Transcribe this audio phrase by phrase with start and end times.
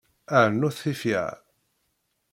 [0.35, 1.37] Rrnut tifyar.